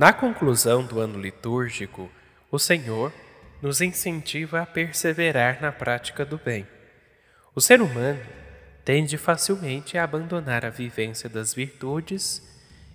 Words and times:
Na 0.00 0.14
conclusão 0.14 0.82
do 0.82 0.98
ano 0.98 1.20
litúrgico, 1.20 2.10
o 2.50 2.58
Senhor 2.58 3.12
nos 3.60 3.82
incentiva 3.82 4.62
a 4.62 4.64
perseverar 4.64 5.60
na 5.60 5.70
prática 5.70 6.24
do 6.24 6.38
bem. 6.38 6.66
O 7.54 7.60
ser 7.60 7.82
humano 7.82 8.18
tende 8.82 9.18
facilmente 9.18 9.98
a 9.98 10.04
abandonar 10.04 10.64
a 10.64 10.70
vivência 10.70 11.28
das 11.28 11.52
virtudes 11.52 12.42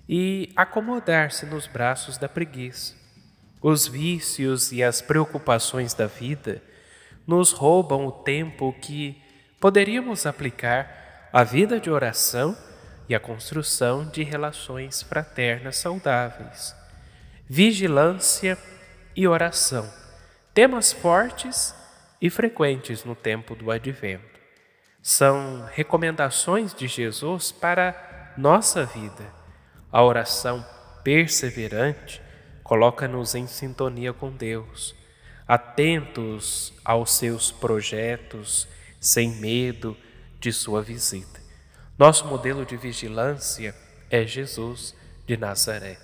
e 0.10 0.52
acomodar-se 0.55 1.46
nos 1.46 1.68
braços 1.68 2.18
da 2.18 2.28
preguiça. 2.28 2.96
Os 3.62 3.88
vícios 3.88 4.72
e 4.72 4.82
as 4.82 5.00
preocupações 5.00 5.94
da 5.94 6.08
vida 6.08 6.60
nos 7.28 7.52
roubam 7.52 8.08
o 8.08 8.12
tempo 8.12 8.74
que 8.82 9.22
poderíamos 9.60 10.26
aplicar 10.26 11.30
à 11.32 11.44
vida 11.44 11.80
de 11.80 11.92
oração 11.92 12.58
e 13.08 13.14
à 13.14 13.20
construção 13.20 14.10
de 14.10 14.24
relações 14.24 15.04
fraternas 15.04 15.78
saudáveis. 15.78 16.83
Vigilância 17.48 18.58
e 19.16 19.28
oração, 19.28 19.88
temas 20.54 20.92
fortes 20.92 21.76
e 22.20 22.28
frequentes 22.28 23.04
no 23.04 23.16
tempo 23.16 23.56
do 23.56 23.70
advento. 23.70 24.40
São 25.00 25.64
recomendações 25.71 26.74
de 26.74 26.88
Jesus 26.88 27.52
para 27.52 28.34
nossa 28.36 28.84
vida. 28.84 29.32
A 29.92 30.04
oração 30.04 30.66
perseverante 31.04 32.20
coloca-nos 32.64 33.36
em 33.36 33.46
sintonia 33.46 34.12
com 34.12 34.32
Deus, 34.32 34.96
atentos 35.48 36.73
aos 36.84 37.14
seus 37.14 37.52
projetos, 37.52 38.68
sem 39.00 39.30
medo 39.36 39.96
de 40.40 40.52
sua 40.52 40.82
visita. 40.82 41.40
Nosso 41.96 42.26
modelo 42.26 42.66
de 42.66 42.76
vigilância 42.76 43.76
é 44.09 44.26
Jesus 44.26 44.96
de 45.28 45.38
Nazaré, 45.38 46.00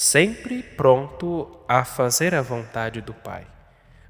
sempre 0.00 0.62
pronto 0.62 1.62
a 1.68 1.84
fazer 1.84 2.34
a 2.34 2.40
vontade 2.40 3.02
do 3.02 3.12
Pai. 3.12 3.46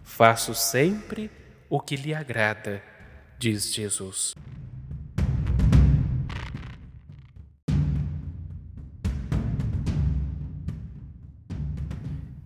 Faço 0.04 0.54
sempre 0.54 1.28
o 1.68 1.80
que 1.80 1.96
lhe 1.96 2.14
agrada, 2.14 2.80
diz 3.36 3.74
Jesus. 3.74 4.36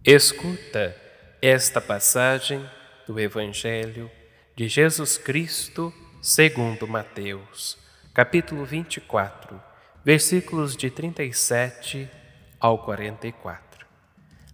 Escuta 0.03 0.97
esta 1.43 1.83
passagem 1.83 2.67
do 3.07 3.21
Evangelho 3.21 4.11
de 4.57 4.69
Jesus 4.69 5.19
Cristo 5.19 5.93
segundo 6.23 6.89
Mateus, 6.89 7.77
capítulo 8.15 8.65
24, 8.65 9.63
versículos 10.03 10.75
de 10.75 10.89
37 10.89 12.24
ao 12.65 12.79
44. 12.79 13.87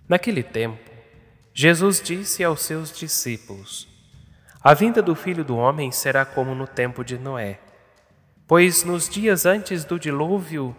Naquele 0.09 0.43
tempo, 0.43 0.91
Jesus 1.55 2.03
disse 2.03 2.43
aos 2.43 2.63
seus 2.63 2.91
discípulos: 2.91 3.87
A 4.61 4.75
vinda 4.75 5.01
do 5.01 5.15
Filho 5.15 5.45
do 5.45 5.57
Homem 5.57 5.93
será 5.93 6.25
como 6.25 6.53
no 6.53 6.67
tempo 6.67 7.05
de 7.05 7.17
Noé, 7.17 7.61
pois 8.49 8.83
nos 8.83 9.09
dias 9.09 9.47
antes 9.47 9.85
do 9.85 9.97
dilúvio 9.97 10.75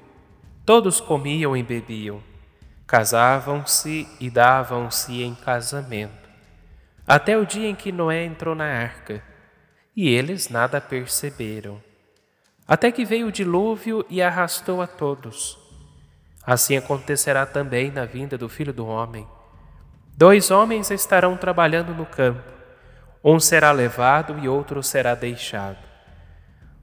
todos 0.65 0.99
comiam 0.99 1.55
e 1.55 1.63
bebiam 1.63 2.21
Casavam-se 2.85 4.05
e 4.19 4.29
davam-se 4.29 5.23
em 5.23 5.33
casamento, 5.33 6.29
até 7.07 7.37
o 7.37 7.45
dia 7.45 7.69
em 7.69 7.75
que 7.75 7.93
Noé 7.93 8.25
entrou 8.25 8.53
na 8.53 8.65
arca, 8.65 9.23
e 9.95 10.09
eles 10.09 10.49
nada 10.49 10.81
perceberam. 10.81 11.81
Até 12.67 12.91
que 12.91 13.05
veio 13.05 13.27
o 13.27 13.31
dilúvio 13.31 14.05
e 14.09 14.21
arrastou 14.21 14.81
a 14.81 14.87
todos. 14.87 15.60
Assim 16.43 16.77
acontecerá 16.77 17.45
também 17.45 17.91
na 17.91 18.05
vinda 18.05 18.37
do 18.37 18.49
Filho 18.49 18.73
do 18.73 18.85
Homem. 18.87 19.27
Dois 20.17 20.51
homens 20.51 20.91
estarão 20.91 21.37
trabalhando 21.37 21.93
no 21.93 22.05
campo, 22.05 22.43
um 23.23 23.39
será 23.39 23.71
levado 23.71 24.37
e 24.39 24.47
outro 24.47 24.81
será 24.83 25.15
deixado. 25.15 25.79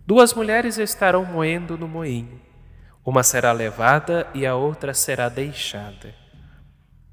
Duas 0.07 0.33
mulheres 0.33 0.79
estarão 0.79 1.25
moendo 1.25 1.77
no 1.77 1.87
moinho 1.87 2.49
uma 3.09 3.23
será 3.23 3.53
levada 3.53 4.29
e 4.35 4.45
a 4.45 4.55
outra 4.55 4.93
será 4.93 5.31
deixada. 5.31 6.15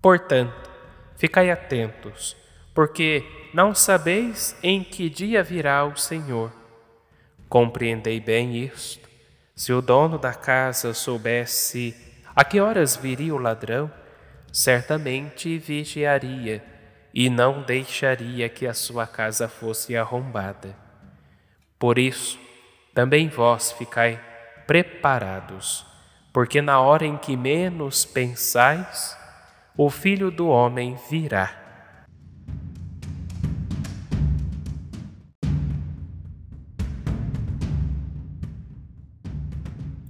Portanto, 0.01 0.69
ficai 1.15 1.49
atentos, 1.49 2.35
porque 2.73 3.23
não 3.53 3.73
sabeis 3.73 4.57
em 4.61 4.83
que 4.83 5.09
dia 5.09 5.41
virá 5.41 5.85
o 5.85 5.95
Senhor. 5.95 6.51
Compreendei 7.47 8.19
bem 8.19 8.57
isto. 8.57 9.07
Se 9.55 9.71
o 9.71 9.81
dono 9.81 10.17
da 10.17 10.33
casa 10.33 10.93
soubesse 10.93 11.95
a 12.35 12.43
que 12.43 12.59
horas 12.59 12.95
viria 12.97 13.33
o 13.33 13.37
ladrão, 13.37 13.89
certamente 14.51 15.57
vigiaria 15.57 16.63
e 17.13 17.29
não 17.29 17.61
deixaria 17.61 18.49
que 18.49 18.67
a 18.67 18.73
sua 18.73 19.07
casa 19.07 19.47
fosse 19.47 19.95
arrombada. 19.95 20.75
Por 21.79 21.97
isso, 21.97 22.37
também 22.93 23.29
vós 23.29 23.71
ficai 23.71 24.19
preparados, 24.67 25.85
porque 26.33 26.61
na 26.61 26.79
hora 26.79 27.05
em 27.05 27.17
que 27.17 27.37
menos 27.37 28.03
pensais, 28.03 29.17
o 29.77 29.89
Filho 29.89 30.29
do 30.29 30.47
Homem 30.47 30.97
virá. 31.09 31.64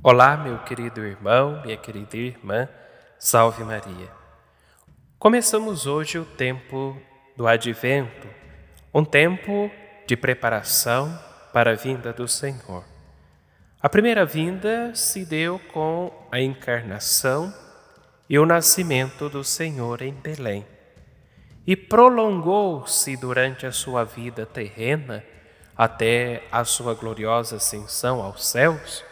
Olá, 0.08 0.38
meu 0.38 0.60
querido 0.60 1.04
irmão, 1.04 1.64
minha 1.66 1.76
querida 1.76 2.16
irmã, 2.16 2.70
salve 3.18 3.64
Maria. 3.64 4.08
Começamos 5.18 5.88
hoje 5.88 6.20
o 6.20 6.26
tempo 6.26 6.96
do 7.36 7.48
advento, 7.48 8.28
um 8.94 9.04
tempo 9.04 9.72
de 10.06 10.16
preparação 10.16 11.20
para 11.52 11.72
a 11.72 11.74
vinda 11.74 12.14
do 12.14 12.28
Senhor. 12.28 12.84
A 13.82 13.90
primeira 13.90 14.24
vinda 14.24 14.94
se 14.94 15.26
deu 15.26 15.58
com 15.74 16.14
a 16.32 16.40
encarnação 16.40 17.52
e 18.30 18.38
o 18.38 18.46
nascimento 18.46 19.28
do 19.28 19.44
Senhor 19.44 20.04
em 20.04 20.14
Belém, 20.14 20.68
e 21.66 21.76
prolongou-se 21.76 23.18
durante 23.18 23.66
a 23.66 23.72
sua 23.72 24.04
vida 24.04 24.46
terrena 24.46 25.26
até 25.76 26.44
a 26.52 26.64
sua 26.64 26.94
gloriosa 26.94 27.56
ascensão 27.56 28.22
aos 28.22 28.46
céus. 28.46 29.04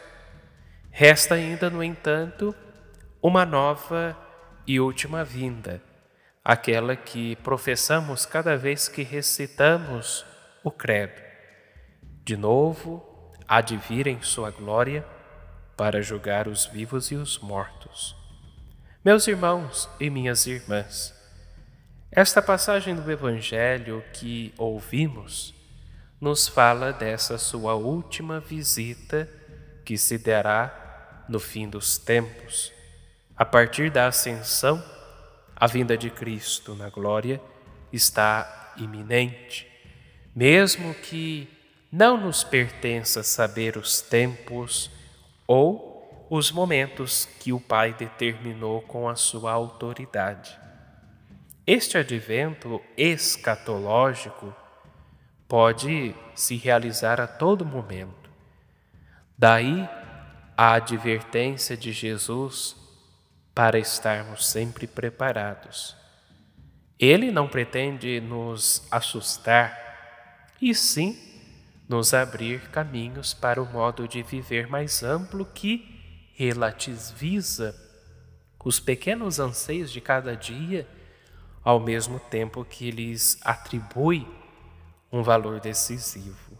Resta 0.96 1.34
ainda, 1.34 1.72
no 1.72 1.84
entanto, 1.84 2.54
uma 3.20 3.48
nova 3.48 4.16
e 4.68 4.80
última 4.80 5.26
vinda, 5.26 5.82
aquela 6.46 6.96
que 6.96 7.36
professamos 7.38 8.28
cada 8.28 8.56
vez 8.56 8.88
que 8.88 9.02
recitamos 9.02 10.24
o 10.64 10.70
Credo. 10.70 11.20
De 12.24 12.38
novo, 12.38 13.04
há 13.48 13.60
de 13.60 13.76
vir 13.76 14.06
em 14.06 14.22
sua 14.22 14.52
glória 14.52 15.04
para 15.76 16.00
julgar 16.00 16.48
os 16.48 16.68
vivos 16.68 17.10
e 17.10 17.16
os 17.16 17.40
mortos. 17.40 18.16
Meus 19.04 19.28
irmãos 19.28 19.90
e 20.00 20.12
minhas 20.12 20.46
irmãs, 20.46 21.12
esta 22.12 22.40
passagem 22.40 22.94
do 22.94 23.12
Evangelho 23.12 24.04
que 24.14 24.54
ouvimos 24.60 25.56
nos 26.22 26.48
fala 26.48 26.94
dessa 26.94 27.40
sua 27.40 27.74
última 27.74 28.40
visita 28.40 29.28
que 29.84 29.98
se 29.98 30.20
dará 30.20 30.83
no 31.28 31.40
fim 31.40 31.70
dos 31.70 31.98
tempos. 31.98 32.72
A 33.36 33.46
partir 33.46 33.90
da 33.90 34.08
ascensão, 34.08 34.84
a 35.56 35.68
vinda 35.68 35.98
de 35.98 36.10
Cristo 36.10 36.76
na 36.76 36.90
glória 36.90 37.42
está 37.92 38.74
iminente, 38.78 39.68
mesmo 40.36 40.94
que 40.96 41.48
não 41.92 42.18
nos 42.18 42.44
pertença 42.44 43.22
saber 43.24 43.78
os 43.78 44.02
tempos 44.02 44.90
ou 45.48 46.28
os 46.30 46.52
momentos 46.52 47.26
que 47.40 47.54
o 47.54 47.60
Pai 47.60 47.94
determinou 47.94 48.82
com 48.82 49.08
a 49.08 49.16
sua 49.16 49.52
autoridade. 49.52 50.58
Este 51.66 51.98
advento 51.98 52.82
escatológico 52.98 54.54
pode 55.48 56.16
se 56.34 56.58
realizar 56.58 57.22
a 57.22 57.28
todo 57.28 57.64
momento. 57.64 58.30
Daí 59.38 59.88
a 60.64 60.76
advertência 60.76 61.76
de 61.76 61.92
Jesus 61.92 62.74
para 63.54 63.78
estarmos 63.78 64.48
sempre 64.48 64.88
preparados. 64.88 65.94
Ele 66.98 67.32
não 67.32 67.50
pretende 67.50 68.22
nos 68.22 68.88
assustar, 68.90 70.48
e 70.62 70.74
sim 70.74 71.20
nos 71.90 72.14
abrir 72.14 72.70
caminhos 72.70 73.34
para 73.34 73.62
o 73.62 73.66
modo 73.66 74.08
de 74.08 74.24
viver 74.24 74.66
mais 74.68 75.04
amplo 75.04 75.46
que 75.46 76.32
relativiza 76.34 77.76
os 78.64 78.80
pequenos 78.80 79.42
anseios 79.42 79.92
de 79.92 80.00
cada 80.00 80.34
dia, 80.34 80.88
ao 81.62 81.78
mesmo 81.78 82.22
tempo 82.22 82.64
que 82.64 82.90
lhes 82.90 83.38
atribui 83.42 84.26
um 85.12 85.22
valor 85.22 85.60
decisivo. 85.60 86.53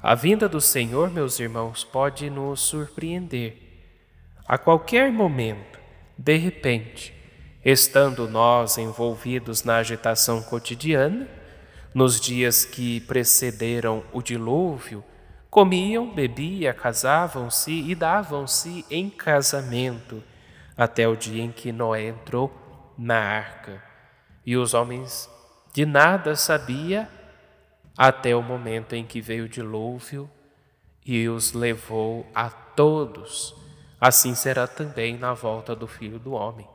A 0.00 0.14
vinda 0.14 0.48
do 0.48 0.60
Senhor, 0.60 1.10
meus 1.10 1.40
irmãos, 1.40 1.82
pode 1.82 2.30
nos 2.30 2.60
surpreender. 2.60 3.56
A 4.46 4.56
qualquer 4.56 5.10
momento, 5.10 5.80
de 6.16 6.36
repente, 6.36 7.12
estando 7.64 8.28
nós 8.28 8.78
envolvidos 8.78 9.64
na 9.64 9.78
agitação 9.78 10.40
cotidiana, 10.40 11.26
nos 11.92 12.20
dias 12.20 12.64
que 12.64 13.00
precederam 13.00 14.04
o 14.12 14.22
dilúvio, 14.22 15.02
comiam, 15.50 16.14
bebiam, 16.14 16.72
casavam-se 16.74 17.72
e 17.72 17.92
davam-se 17.92 18.86
em 18.88 19.10
casamento, 19.10 20.22
até 20.76 21.08
o 21.08 21.16
dia 21.16 21.42
em 21.42 21.50
que 21.50 21.72
Noé 21.72 22.06
entrou 22.06 22.52
na 22.96 23.18
arca. 23.18 23.82
E 24.46 24.56
os 24.56 24.74
homens 24.74 25.28
de 25.74 25.84
nada 25.84 26.36
sabia 26.36 27.08
até 27.98 28.36
o 28.36 28.40
momento 28.40 28.94
em 28.94 29.04
que 29.04 29.20
veio 29.20 29.46
o 29.46 29.48
dilúvio 29.48 30.30
e 31.04 31.28
os 31.28 31.52
levou 31.52 32.24
a 32.32 32.48
todos. 32.48 33.56
Assim 34.00 34.36
será 34.36 34.68
também 34.68 35.18
na 35.18 35.34
volta 35.34 35.74
do 35.74 35.88
Filho 35.88 36.20
do 36.20 36.30
Homem. 36.30 36.68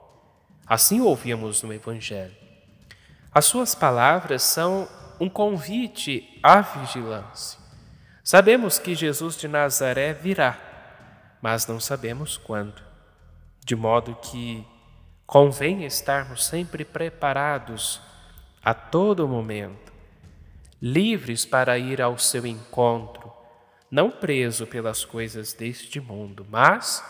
Assim 0.68 1.00
ouvimos 1.00 1.64
no 1.64 1.72
Evangelho. 1.72 2.36
As 3.34 3.46
suas 3.46 3.74
palavras 3.74 4.44
são 4.44 4.90
um 5.18 5.30
convite 5.30 6.40
à 6.44 6.60
vigilância. 6.60 7.58
Sabemos 8.22 8.78
que 8.78 8.94
Jesus 8.94 9.38
de 9.38 9.48
Nazaré 9.48 10.12
virá, 10.14 10.60
mas 11.42 11.66
não 11.66 11.80
sabemos 11.80 12.36
quando. 12.36 12.82
De 13.66 13.78
modo 13.78 14.16
que 14.16 14.68
convém 15.26 15.86
estarmos 15.86 16.46
sempre 16.46 16.84
preparados 16.84 18.02
a 18.64 18.74
todo 18.74 19.28
momento, 19.28 19.93
livres 20.86 21.46
para 21.46 21.78
ir 21.78 22.02
ao 22.02 22.18
seu 22.18 22.46
encontro, 22.46 23.32
não 23.90 24.12
preso 24.12 24.68
pelas 24.68 25.06
coisas 25.06 25.54
deste 25.54 26.02
mundo, 26.02 26.46
mas 26.50 27.02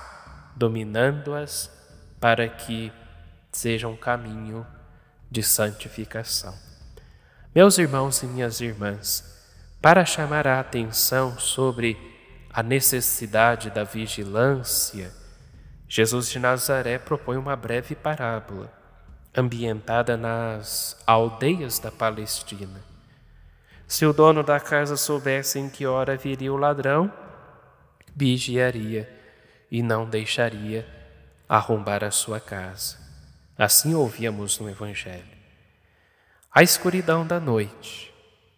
dominando-as 0.56 1.72
para 2.20 2.48
que 2.48 2.94
seja 3.52 3.88
um 3.88 3.98
caminho 3.98 4.64
de 5.32 5.42
santificação. 5.42 6.54
Meus 7.56 7.80
irmãos 7.80 8.22
e 8.22 8.28
minhas 8.28 8.62
irmãs, 8.62 9.44
para 9.82 10.06
chamar 10.06 10.48
a 10.48 10.60
atenção 10.60 11.40
sobre 11.40 11.98
a 12.52 12.62
necessidade 12.62 13.72
da 13.72 13.84
vigilância, 13.84 15.12
Jesus 15.90 16.30
de 16.30 16.38
Nazaré 16.38 17.00
propõe 17.00 17.38
uma 17.38 17.56
breve 17.56 17.96
parábola, 17.96 18.72
ambientada 19.36 20.16
nas 20.16 20.96
aldeias 21.08 21.80
da 21.80 21.90
Palestina. 21.90 22.93
Se 23.88 24.06
o 24.06 24.14
dono 24.14 24.44
da 24.44 24.60
casa 24.60 24.98
soubesse 24.98 25.60
em 25.60 25.70
que 25.70 25.86
hora 25.86 26.18
viria 26.18 26.52
o 26.52 26.58
ladrão, 26.58 27.12
vigiaria 28.16 29.10
e 29.72 29.82
não 29.82 30.10
deixaria 30.10 30.88
arrombar 31.48 32.04
a 32.04 32.12
sua 32.12 32.40
casa. 32.40 32.98
Assim 33.58 33.94
ouvíamos 33.94 34.60
no 34.60 34.70
Evangelho. 34.70 35.34
A 36.52 36.64
escuridão 36.64 37.26
da 37.26 37.40
noite 37.40 38.14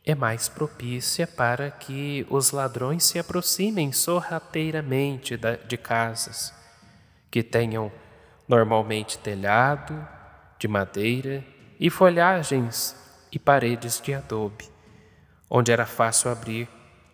é 0.05 0.13
mais 0.13 0.47
propícia 0.47 1.25
para 1.25 1.71
que 1.71 2.25
os 2.29 2.51
ladrões 2.51 3.03
se 3.03 3.17
aproximem 3.17 3.91
sorrateiramente 3.91 5.39
de 5.67 5.77
casas 5.77 6.53
que 7.31 7.41
tenham 7.41 7.91
normalmente 8.47 9.17
telhado 9.17 10.07
de 10.59 10.67
madeira 10.67 11.43
e 11.79 11.89
folhagens 11.89 12.95
e 13.31 13.39
paredes 13.39 13.99
de 13.99 14.13
adobe, 14.13 14.69
onde 15.49 15.71
era 15.71 15.85
fácil 15.85 16.31
abrir 16.31 16.67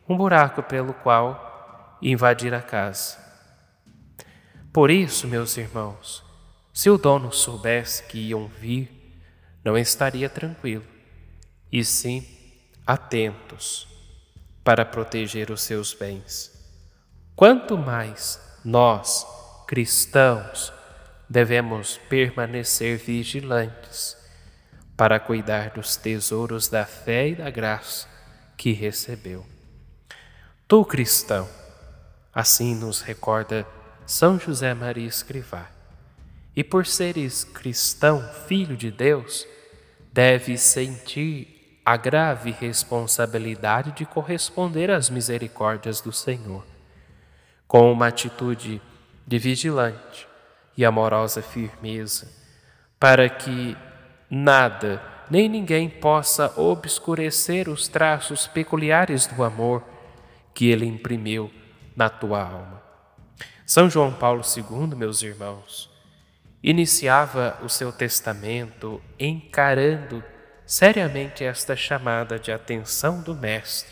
um 0.07 0.17
buraco 0.17 0.63
pelo 0.63 0.93
qual 0.93 1.97
invadir 2.01 2.53
a 2.53 2.61
casa. 2.61 3.17
Por 4.73 4.89
isso, 4.89 5.27
meus 5.27 5.57
irmãos, 5.57 6.23
se 6.73 6.89
o 6.89 6.97
dono 6.97 7.31
soubesse 7.31 8.03
que 8.03 8.17
iam 8.29 8.47
vir, 8.47 8.89
não 9.63 9.77
estaria 9.77 10.29
tranquilo, 10.29 10.85
e 11.71 11.83
sim 11.83 12.25
atentos 12.85 13.87
para 14.63 14.85
proteger 14.85 15.51
os 15.51 15.61
seus 15.61 15.93
bens. 15.93 16.51
Quanto 17.35 17.77
mais 17.77 18.39
nós, 18.63 19.25
cristãos, 19.67 20.73
devemos 21.29 21.97
permanecer 22.09 22.97
vigilantes 22.97 24.17
para 24.97 25.19
cuidar 25.19 25.71
dos 25.71 25.95
tesouros 25.95 26.67
da 26.67 26.85
fé 26.85 27.29
e 27.29 27.35
da 27.35 27.49
graça 27.49 28.10
que 28.61 28.73
recebeu. 28.73 29.43
Tu, 30.67 30.85
cristão, 30.85 31.49
assim 32.31 32.75
nos 32.75 33.01
recorda 33.01 33.65
São 34.05 34.37
José 34.37 34.71
Maria 34.75 35.07
Escrivá 35.07 35.65
e 36.55 36.63
por 36.63 36.85
seres 36.85 37.43
cristão, 37.43 38.21
filho 38.47 38.77
de 38.77 38.91
Deus, 38.91 39.47
deve 40.13 40.59
sentir 40.59 41.81
a 41.83 41.97
grave 41.97 42.51
responsabilidade 42.51 43.93
de 43.93 44.05
corresponder 44.05 44.91
às 44.91 45.09
misericórdias 45.09 45.99
do 45.99 46.13
Senhor, 46.13 46.63
com 47.67 47.91
uma 47.91 48.09
atitude 48.09 48.79
de 49.25 49.39
vigilante 49.39 50.27
e 50.77 50.85
amorosa 50.85 51.41
firmeza, 51.41 52.31
para 52.99 53.27
que 53.27 53.75
nada 54.29 55.01
nem 55.31 55.47
ninguém 55.47 55.89
possa 55.89 56.51
obscurecer 56.59 57.69
os 57.69 57.87
traços 57.87 58.47
peculiares 58.47 59.25
do 59.27 59.45
amor 59.45 59.81
que 60.53 60.69
ele 60.69 60.85
imprimiu 60.85 61.49
na 61.95 62.09
tua 62.09 62.43
alma. 62.43 62.83
São 63.65 63.89
João 63.89 64.11
Paulo 64.11 64.41
II, 64.41 64.93
meus 64.93 65.23
irmãos, 65.23 65.89
iniciava 66.61 67.57
o 67.63 67.69
seu 67.69 67.93
testamento 67.93 69.01
encarando 69.17 70.21
seriamente 70.65 71.45
esta 71.45 71.77
chamada 71.77 72.37
de 72.37 72.51
atenção 72.51 73.21
do 73.21 73.33
Mestre, 73.33 73.89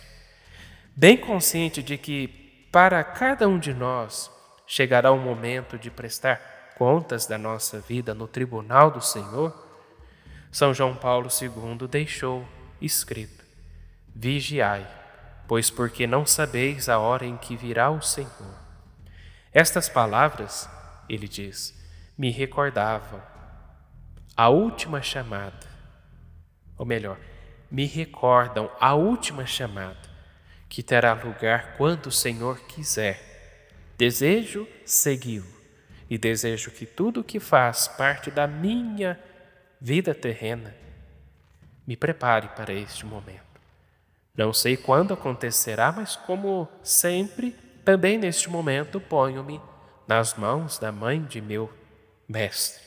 bem 0.94 1.15
consciente 1.15 1.81
de 1.81 1.97
que 1.97 2.68
para 2.69 3.01
cada 3.01 3.47
um 3.47 3.57
de 3.57 3.74
nós 3.74 4.30
chegará 4.68 5.09
o 5.09 5.18
momento 5.18 5.80
de 5.80 5.89
prestar 5.89 6.74
contas 6.77 7.25
da 7.25 7.38
nossa 7.38 7.80
vida 7.80 8.13
no 8.13 8.27
tribunal 8.27 8.91
do 8.91 9.00
Senhor, 9.00 9.69
São 10.51 10.74
João 10.74 10.96
Paulo 10.96 11.30
II 11.30 11.88
deixou 11.88 12.48
escrito: 12.81 13.44
Vigiai, 14.16 14.88
pois 15.48 15.69
porque 15.69 16.07
não 16.07 16.25
sabeis 16.25 16.90
a 16.90 17.00
hora 17.00 17.25
em 17.25 17.38
que 17.38 17.56
virá 17.56 17.90
o 17.90 18.01
Senhor. 18.01 18.60
Estas 19.54 19.90
palavras, 19.90 20.69
ele 21.07 21.28
diz, 21.28 21.75
me 22.18 22.32
recordavam 22.32 23.22
a 24.36 24.50
última 24.50 25.01
chamada, 25.01 25.68
ou 26.77 26.86
melhor, 26.86 27.18
me 27.70 27.86
recordam 27.86 28.72
a 28.79 28.94
última 28.94 29.46
chamada 29.46 30.10
que 30.68 30.84
terá 30.84 31.13
lugar 31.13 31.75
quando 31.77 32.08
o 32.08 32.12
Senhor 32.12 32.60
quiser. 32.68 33.20
Desejo 33.98 34.68
segui-lo 34.86 35.48
e 36.10 36.18
desejo 36.18 36.72
que 36.72 36.86
tudo 36.86 37.24
que 37.24 37.39
faz 37.39 37.88
parte 37.88 38.32
da 38.32 38.48
minha 38.48 39.20
vida 39.79 40.13
terrena 40.13 40.75
me 41.88 41.95
prepare 41.95 42.50
para 42.50 42.74
este 42.74 43.05
momento. 43.05 43.41
Não 44.36 44.53
sei 44.53 44.77
quando 44.77 45.13
acontecerá, 45.13 45.91
mas 45.91 46.15
como 46.15 46.67
sempre, 46.83 47.51
também 47.83 48.17
neste 48.17 48.50
momento 48.50 49.00
ponho-me 49.00 49.59
nas 50.07 50.36
mãos 50.36 50.77
da 50.77 50.91
mãe 50.91 51.24
de 51.24 51.41
meu 51.41 51.74
Mestre, 52.27 52.83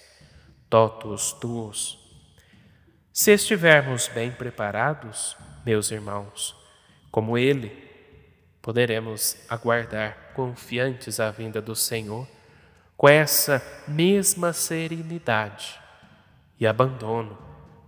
totus 0.70 1.32
tuos. 1.32 1.99
Se 3.12 3.32
estivermos 3.32 4.06
bem 4.06 4.30
preparados, 4.30 5.37
meus 5.66 5.90
irmãos, 5.90 6.54
como 7.11 7.37
Ele, 7.37 7.70
poderemos 8.62 9.37
aguardar 9.49 10.32
confiantes 10.34 11.18
a 11.18 11.30
vinda 11.32 11.61
do 11.61 11.75
Senhor 11.75 12.26
com 12.96 13.08
essa 13.08 13.61
mesma 13.88 14.52
serenidade 14.52 15.82
e 16.62 16.66
abandono 16.66 17.37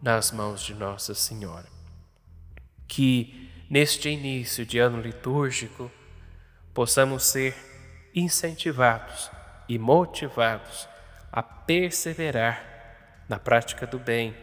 nas 0.03 0.33
mãos 0.33 0.61
de 0.61 0.75
Nossa 0.75 1.15
Senhora. 1.15 1.69
Que 2.89 3.49
neste 3.71 4.09
início 4.09 4.67
de 4.67 4.81
ano 4.81 5.01
litúrgico 5.01 5.89
possamos 6.75 7.23
ser 7.23 7.55
incentivados 8.13 9.31
e 9.69 9.79
motivados 9.79 10.89
a 11.31 11.41
perseverar 11.41 13.23
na 13.29 13.39
prática 13.39 13.87
do 13.87 13.97
bem, 13.97 14.37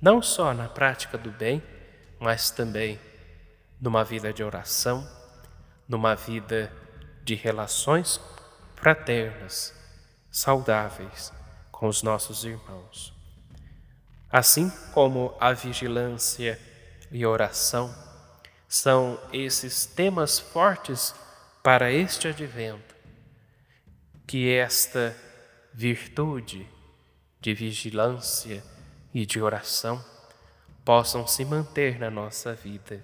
não 0.00 0.22
só 0.22 0.54
na 0.54 0.66
prática 0.66 1.18
do 1.18 1.30
bem, 1.30 1.62
mas 2.18 2.50
também 2.50 2.98
numa 3.78 4.04
vida 4.04 4.32
de 4.32 4.42
oração, 4.42 5.06
numa 5.86 6.14
vida 6.14 6.72
de 7.22 7.34
relações 7.34 8.18
fraternas, 8.74 9.74
saudáveis 10.30 11.30
com 11.70 11.88
os 11.88 12.02
nossos 12.02 12.46
irmãos. 12.46 13.17
Assim 14.30 14.70
como 14.92 15.34
a 15.40 15.52
vigilância 15.52 16.58
e 17.10 17.24
oração 17.24 17.94
são 18.68 19.18
esses 19.32 19.86
temas 19.86 20.38
fortes 20.38 21.14
para 21.62 21.90
este 21.90 22.28
advento, 22.28 22.94
que 24.26 24.52
esta 24.52 25.16
virtude 25.72 26.68
de 27.40 27.54
vigilância 27.54 28.62
e 29.14 29.24
de 29.24 29.40
oração 29.40 30.04
possam 30.84 31.26
se 31.26 31.44
manter 31.44 31.98
na 31.98 32.10
nossa 32.10 32.52
vida, 32.52 33.02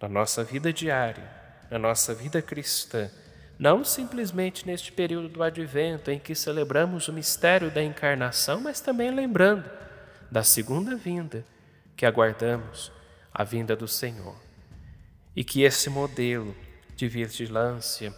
na 0.00 0.08
nossa 0.08 0.42
vida 0.42 0.72
diária, 0.72 1.30
na 1.70 1.78
nossa 1.78 2.12
vida 2.12 2.42
cristã, 2.42 3.08
não 3.56 3.84
simplesmente 3.84 4.66
neste 4.66 4.90
período 4.90 5.28
do 5.28 5.42
advento 5.42 6.10
em 6.10 6.18
que 6.18 6.34
celebramos 6.34 7.06
o 7.06 7.12
mistério 7.12 7.70
da 7.70 7.82
encarnação, 7.82 8.60
mas 8.60 8.80
também 8.80 9.12
lembrando 9.12 9.68
da 10.30 10.42
segunda 10.42 10.96
vinda 10.96 11.44
que 11.96 12.06
aguardamos, 12.06 12.92
a 13.32 13.44
vinda 13.44 13.74
do 13.74 13.88
Senhor. 13.88 14.36
E 15.34 15.42
que 15.44 15.62
esse 15.62 15.88
modelo 15.88 16.54
de 16.94 17.08
vigilância, 17.08 18.14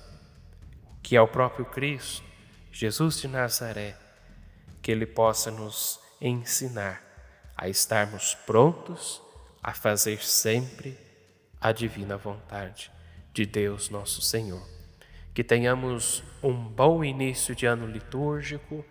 que 1.02 1.16
é 1.16 1.20
o 1.20 1.28
próprio 1.28 1.64
Cristo, 1.64 2.24
Jesus 2.72 3.20
de 3.20 3.28
Nazaré, 3.28 3.96
que 4.82 4.90
Ele 4.90 5.06
possa 5.06 5.50
nos 5.50 6.00
ensinar 6.20 7.02
a 7.56 7.68
estarmos 7.68 8.34
prontos 8.46 9.20
a 9.62 9.74
fazer 9.74 10.22
sempre 10.22 10.96
a 11.60 11.72
divina 11.72 12.16
vontade 12.16 12.90
de 13.32 13.44
Deus 13.44 13.90
nosso 13.90 14.22
Senhor. 14.22 14.66
Que 15.34 15.44
tenhamos 15.44 16.22
um 16.42 16.52
bom 16.52 17.04
início 17.04 17.54
de 17.54 17.66
ano 17.66 17.86
litúrgico, 17.86 18.84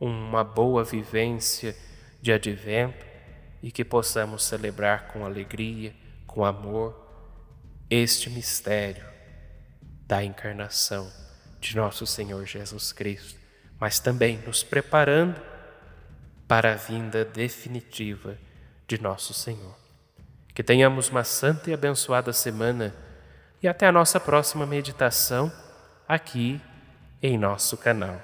uma 0.00 0.42
boa 0.42 0.82
vivência 0.82 1.76
de 2.26 2.32
advento 2.32 3.06
e 3.62 3.70
que 3.70 3.84
possamos 3.84 4.42
celebrar 4.42 5.06
com 5.06 5.24
alegria, 5.24 5.94
com 6.26 6.44
amor, 6.44 7.06
este 7.88 8.28
mistério 8.28 9.06
da 10.08 10.24
encarnação 10.24 11.08
de 11.60 11.76
nosso 11.76 12.04
Senhor 12.04 12.44
Jesus 12.44 12.92
Cristo, 12.92 13.38
mas 13.78 14.00
também 14.00 14.38
nos 14.38 14.64
preparando 14.64 15.40
para 16.48 16.72
a 16.72 16.76
vinda 16.76 17.24
definitiva 17.24 18.36
de 18.88 19.00
nosso 19.00 19.32
Senhor. 19.32 19.76
Que 20.52 20.64
tenhamos 20.64 21.08
uma 21.08 21.22
santa 21.22 21.70
e 21.70 21.74
abençoada 21.74 22.32
semana 22.32 22.92
e 23.62 23.68
até 23.68 23.86
a 23.86 23.92
nossa 23.92 24.18
próxima 24.18 24.66
meditação 24.66 25.52
aqui 26.08 26.60
em 27.22 27.38
nosso 27.38 27.76
canal. 27.76 28.20